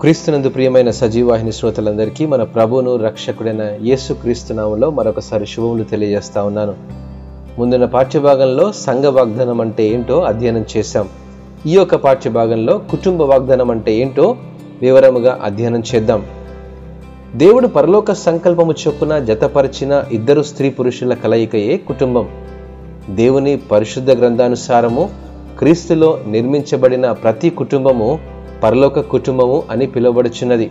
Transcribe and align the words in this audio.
క్రీస్తునందు 0.00 0.48
ప్రియమైన 0.48 0.90
సజీవాహిని 0.90 1.52
శ్రోతలందరికీ 1.52 2.26
మన 2.26 2.42
ప్రభువును 2.42 2.96
రక్షకుడైన 2.96 3.78
యేసు 3.82 4.12
క్రీస్తునామంలో 4.12 4.90
మరొకసారి 4.90 5.46
శుభములు 5.46 5.84
తెలియజేస్తా 5.84 6.42
ఉన్నాను. 6.42 6.74
ముందున్న 7.58 7.84
పాఠ్యభాగంలో 7.84 8.72
సంఘ 8.72 9.04
వాగ్దానం 9.04 9.60
అంటే 9.60 9.88
ఏంటో 9.88 10.20
అధ్యయనం 10.20 10.64
చేశాం. 10.76 11.08
ఈ 11.66 11.70
యొక్క 11.72 11.94
పాఠ్యభాగంలో 11.94 12.78
కుటుంబ 12.78 13.22
వాగ్దానం 13.22 13.70
అంటే 13.70 13.94
ఏంటో 13.94 14.36
వివరముగా 14.82 15.40
అధ్యయనం 15.44 15.82
చేద్దాం. 15.94 16.26
దేవుడు 17.36 17.66
పరలోక 17.66 18.12
సంకల్పము 18.12 18.72
చొప్పున 18.72 19.18
జతపరిచిన 19.18 20.04
ఇద్దరు 20.12 20.42
స్త్రీ 20.42 20.70
పురుషుల 20.70 21.14
కలయికయే 21.14 21.76
కుటుంబం. 21.76 22.28
దేవుని 23.10 23.56
పరిశుద్ధ 23.56 24.10
గ్రంథానుసారము 24.10 25.10
క్రీస్తులో 25.58 26.20
నిర్మించబడిన 26.26 27.12
ప్రతి 27.12 27.50
కుటుంబము 27.50 28.39
పరలోక 28.62 29.00
కుటుంబము 29.00 29.62
అని 29.70 29.86
పిలువబడుచున్నది. 29.86 30.70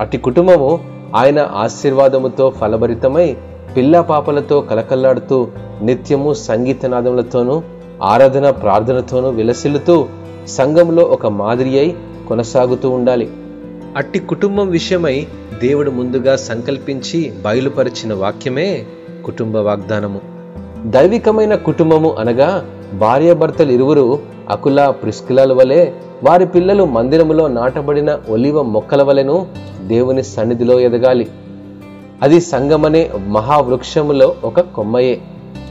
అట్టి 0.00 0.18
కుటుంబము 0.18 0.80
ఆయన 1.16 1.48
ఆశీర్వాదముతో 1.54 2.50
ఫలభరితమై 2.50 3.36
పిల్ల 3.76 4.00
పాపలతో 4.00 4.60
కలకల్లాడుతూ 4.60 5.48
నిత్యము 5.82 6.34
సంగీతనాదములతోనూ 6.34 7.62
ఆరాధన 8.02 8.50
ప్రార్థనతోనూ 8.50 9.28
విలసిల్లుతూ 9.28 10.06
సంఘంలో 10.46 11.02
ఒక 11.02 11.26
మాదిరి 11.26 11.78
అయి 11.78 11.96
కొనసాగుతూ 12.28 12.90
ఉండాలి. 12.90 13.30
అట్టి 13.96 14.18
కుటుంబం 14.18 14.68
విషయమై 14.68 15.26
దేవుడు 15.62 15.90
ముందుగా 15.90 16.36
సంకల్పించి 16.36 17.32
బయలుపరిచిన 17.44 18.14
వాక్యమే 18.14 18.84
కుటుంబ 19.24 19.56
వాగ్దానము. 19.56 20.35
దైవికమైన 20.84 21.54
కుటుంబము 21.54 22.16
అనగా 22.18 22.64
భార్యాభర్తలు 22.94 23.72
ఇరువురు 23.72 24.18
అకుల 24.50 24.88
ప్రిస్కిలాల 24.88 25.52
వలె 25.52 25.92
వారి 26.24 26.46
పిల్లలు 26.46 26.84
మందిరములో 26.84 27.48
నాటబడిన 27.48 28.18
ఒలివ 28.30 28.62
మొక్కల 28.62 29.02
వలెను 29.02 29.46
దేవుని 29.86 30.22
సన్నిధిలో 30.22 30.80
ఎదగాలి. 30.80 31.28
అది 32.22 32.40
సంగమనే 32.40 33.10
మహావృక్షములో 33.28 34.34
ఒక 34.44 34.60
కొమ్మయే. 34.60 35.20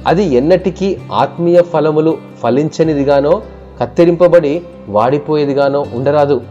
అది 0.08 0.24
ఎన్నటికీ 0.24 0.98
ఆత్మీయ 1.14 1.62
ఫలములు 1.62 2.18
ఫలించనిదిగానో 2.44 3.42
కత్తిరింపబడి 3.82 4.62
వాడిపోయేదిగానో 4.90 5.86
ఉండరాదు. 5.94 6.42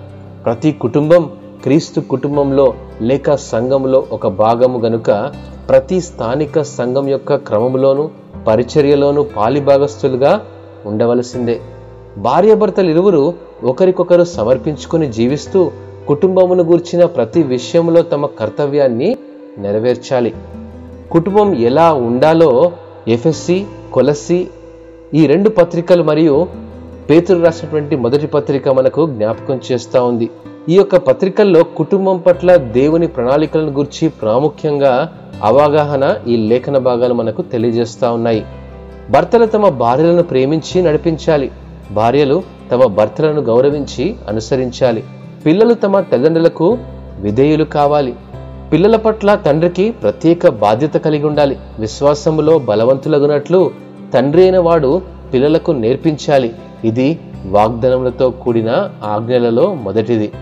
ప్రతి 0.44 0.72
కుటుంబం 0.72 1.30
క్రీస్తు 1.62 2.00
కుటుంబంలో 2.00 2.74
లేక 3.02 3.34
సంఘంలో 3.34 4.06
ఒక 4.12 4.26
భాగము 4.26 4.78
గనుక 4.78 5.32
ప్రతి 5.68 6.00
స్థానిక 6.00 6.62
సంఘం 6.62 7.08
యొక్క 7.08 7.34
క్రమములోనూ 7.34 8.10
పరిచర్యలోను 8.46 9.22
పాలిభాగస్తులుగా 9.22 10.46
ఉండవలసిందే. 10.86 11.60
భార్యాభర్తలు 12.18 12.90
ఇరువురు 12.90 13.34
ఒకరికొకరు 13.64 14.24
సమర్పించుకుని 14.24 15.12
జీవిస్తూ 15.12 15.70
కుటుంబమును 16.08 16.62
గూర్చిన 16.62 17.04
ప్రతి 17.04 17.42
విషయంలో 17.42 18.02
తమ 18.02 18.26
కర్తవ్యాన్ని 18.26 19.16
నెరవేర్చాలి. 19.58 20.34
కుటుంబం 21.10 21.54
ఎలా 21.54 21.92
ఉండాలో 21.92 22.72
ఎఫ్ఎస్సి 23.08 23.66
కొలస్సి 23.92 24.48
ఈ 25.14 25.26
రెండు 25.26 25.48
పత్రికలు 25.48 26.02
మరియు 26.02 26.46
పేతురు 27.10 27.42
రాసినటువంటి 27.42 27.96
మొదటి 27.96 28.26
పత్రిక 28.26 28.68
మనకు 28.68 29.06
జ్ఞాపకం 29.06 29.60
చేస్తూ 29.72 30.04
ఉంది. 30.04 30.30
ఈ 30.68 30.74
యొక్క 30.76 30.96
పత్రికల్లో 30.96 31.64
కుటుంబం 31.64 32.18
పట్ల 32.18 32.56
దేవుని 32.56 33.06
ప్రణాళికలను 33.06 33.70
గురించి 33.70 34.08
ప్రాముఖ్యంగా 34.08 35.12
అవగాహన 35.42 36.16
ఈ 36.28 36.36
లేఖన 36.36 36.78
భాగాలు 36.78 37.14
మనకు 37.14 37.42
తెలియజేస్తా 37.42 38.10
ఉన్నాయి. 38.10 38.44
భర్తలు 39.10 39.46
తమ 39.46 39.68
భార్యలను 39.68 40.22
ప్రేమించి 40.22 40.82
నడిపించాలి. 40.82 41.50
భార్యలు 41.92 42.42
తమ 42.72 42.84
భర్తలను 42.84 43.40
గౌరవించి 43.40 44.14
అనుసరించాలి. 44.28 45.04
పిల్లలు 45.46 45.74
తమ 45.74 46.00
తల్లిదండ్రులకు 46.00 46.78
విధేయులు 47.20 47.64
కావాలి. 47.64 48.14
పిల్లల 48.72 48.96
పట్ల 48.96 49.34
తండ్రికి 49.34 49.90
ప్రత్యేక 49.90 50.48
బాధ్యత 50.48 50.94
కలిగి 50.94 51.26
ఉండాలి. 51.26 51.58
విశ్వాసములో 51.78 52.58
బలవంతులగునట్లు 52.58 53.70
తండ్రి 54.14 54.42
అయిన 54.42 54.58
వాడు 54.58 55.02
పిల్లలకు 55.34 55.72
నేర్పించాలి. 55.72 56.52
ఇది 56.84 57.18
వాగ్దానములతో 57.46 58.30
కూడిన 58.30 58.90
ఆజ్ఞలలో 59.04 59.74
మొదటిది. 59.74 60.32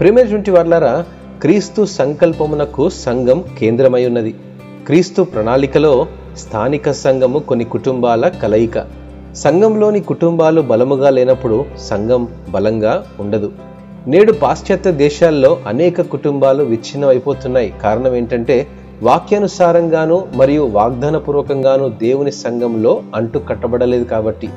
ప్రేమైనటువంటి 0.00 0.50
వాళ్ళారా 0.50 1.04
క్రీస్తు 1.40 1.84
సంకల్పమునకు 1.84 2.88
సంఘం 2.88 3.44
కేంద్రమై 3.58 4.06
ఉన్నది. 4.06 4.34
క్రీస్తు 4.86 5.22
ప్రణాళికలో 5.22 6.06
స్థానిక 6.36 6.90
సంఘము 6.90 7.38
కొన్ని 7.38 7.64
కుటుంబాల 7.64 8.28
కలయిక. 8.28 8.84
సంఘంలోని 9.34 10.00
కుటుంబాలు 10.00 10.60
బలముగా 10.60 11.10
లేనప్పుడు 11.10 11.64
సంఘం 11.78 12.28
బలంగా 12.50 13.04
ఉండదు. 13.20 13.52
నేడు 14.06 14.32
పాశ్చాత్య 14.32 14.92
దేశాల్లో 14.92 15.58
అనేక 15.66 16.00
కుటుంబాలు 16.00 16.64
విచ్ఛిన్నం 16.64 17.08
అయిపోతున్నాయి 17.08 17.74
కారణం 17.82 18.14
ఏంటంటే 18.14 18.66
వాక్యానుసారంగాను 19.02 20.28
మరియు 20.34 20.62
వాగ్దానపూర్వకంగాను 20.62 21.88
దేవుని 21.88 22.32
సంఘంలో 22.32 23.02
అంటు 23.14 23.38
కట్టబడలేదు 23.38 24.04
కాబట్టి. 24.04 24.48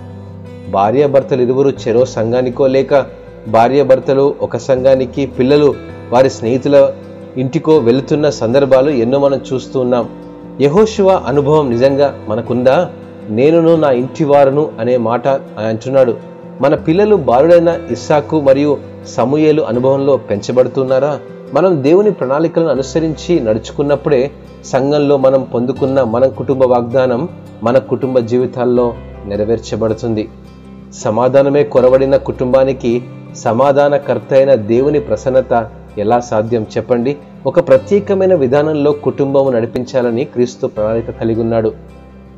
భార్యాభర్తలు 0.70 1.42
ఇరువురు 1.42 1.70
చెరో 1.70 2.06
సంఘానికో 2.06 2.68
లేక 2.68 3.27
భార్యాభర్తలు 3.48 4.36
ఒక 4.42 4.58
సంఘానికి 4.58 5.26
పిల్లలు 5.26 5.76
వారి 6.12 6.30
స్నేహితుల 6.30 6.92
ఇంటికో 7.38 7.78
వెళుతున్న 7.78 8.30
సందర్భాలు 8.30 8.90
ఎన్నో 8.90 9.20
మనం 9.20 9.42
చూస్తూ 9.54 9.80
ఉన్నాం. 9.80 10.10
యహోశివ 10.62 11.10
అనుభవం 11.10 11.70
నిజంగా 11.70 12.16
మనకుందా? 12.28 12.90
నేనును 13.30 13.76
నా 13.76 13.92
ఇంటి 13.92 14.24
వారును 14.24 14.72
అనే 14.80 14.98
మాట 14.98 15.28
అంటున్నాడు. 15.68 16.16
మన 16.62 16.76
పిల్లలు 16.76 17.16
బాలుడైన 17.16 17.80
ఇస్సాకు 17.92 18.42
మరియు 18.42 18.78
సమూయేలు 19.08 19.62
అనుభవంలో 19.62 20.18
పెంచబడుతున్నారా? 20.18 21.20
మనం 21.54 21.84
దేవుని 21.84 22.12
ప్రణాళికలను 22.12 22.70
అనుసరించి 22.70 23.40
నడుచుకున్నప్పుడే 23.40 24.32
సంఘంలో 24.66 25.18
మనం 25.18 25.44
పొందుకున్న 25.44 26.04
మన 26.04 26.26
కుటుంబ 26.26 26.64
వాగ్దానం 26.66 27.30
మన 27.64 27.78
కుటుంబ 27.78 28.20
జీవితాల్లో 28.20 28.94
నెరవేర్చబడుతుంది. 29.26 30.30
సమాధానమే 30.94 31.64
కొరవడిన 31.64 32.16
కుటుంబానికి 32.16 33.04
సమాధానకర్త 33.36 34.34
అయిన 34.34 34.56
దేవుని 34.56 35.00
ప్రసన్నత 35.00 35.70
ఎలా 35.98 36.20
సాధ్యం 36.20 36.66
చెప్పండి? 36.78 37.18
ఒక 37.46 37.68
ప్రత్యేకమైన 37.68 38.36
విధానంలో 38.36 38.92
కుటుంబం 38.92 39.52
నడిపించాలని 39.52 40.26
క్రీస్తు 40.26 40.68
ప్రణాళిక 40.68 41.12
కలిగి 41.12 41.42
ఉన్నాడు. 41.42 41.74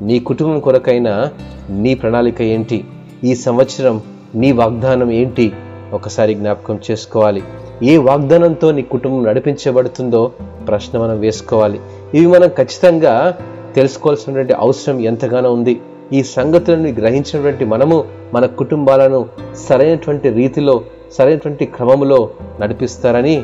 నీ 0.02 0.20
కుటుంబం 0.20 0.60
కొరకైనా 0.60 1.28
నీ 1.70 1.94
ప్రణాళిక 1.94 2.42
ఏంటి? 2.42 2.84
ఈ 3.24 3.34
సంవత్సరం 3.34 4.00
నీ 4.34 4.52
వాగ్దానం 4.52 5.10
ఏంటి? 5.10 5.52
ఒకసారి 5.92 6.34
జ్ఞాపకం 6.34 6.78
చేసుకోవాలి. 6.90 7.42
ఏ 7.82 7.96
వాగ్దానంతో 7.96 8.70
నీ 8.70 8.82
కుటుంబం 8.82 9.24
నడిపించబడుతుందో 9.24 10.32
ప్రశ్న 10.68 10.98
మనం 10.98 11.20
వేసుకోవాలి. 11.20 11.80
ఇవి 12.14 12.26
మనం 12.26 12.48
ఖచ్చితంగా 12.48 13.38
తెలుసుకోవాల్సినటువంటి 13.74 14.52
అవసరం 14.52 15.00
ఎంతగానో 15.00 15.52
ఉంది. 15.52 15.80
ఈ 16.12 16.22
సంగతులను 16.22 16.88
గ్రహించినటువంటి 16.88 17.64
మనము 17.64 18.04
మన 18.34 18.46
కుటుంబాలను 18.46 19.26
సరైనటువంటి 19.54 20.30
రీతిలో 20.30 20.84
సరైనటువంటి 21.12 21.64
క్రమములో 21.64 22.30
నడిపిస్తారని 22.60 23.42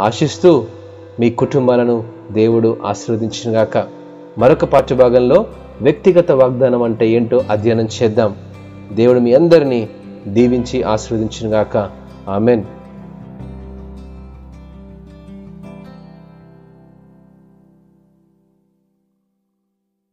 ఆశిస్తూ 0.00 0.64
మీ 1.20 1.30
కుటుంబాలను 1.30 2.04
దేవుడు 2.32 2.76
ఆశీర్వదించినగాక. 2.86 3.78
మరొక 4.38 4.64
పాఠ్యభాగంలో 4.64 5.46
వ్యక్తిగత 5.80 6.30
వాగ్దానం 6.32 6.82
అంటే 6.82 7.08
ఏంటో 7.08 7.44
అధ్యయనం 7.50 7.88
చేద్దాం. 8.02 8.34
దేవుడు 8.92 9.18
మీ 9.18 9.34
అందరినీ 9.34 9.88
దీవించి 10.28 10.82
ఆశీర్వదించినగాక. 10.82 11.90
ఆమెన్. 12.28 12.64